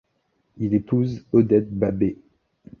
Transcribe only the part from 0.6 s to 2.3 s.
épouse Odette Babée.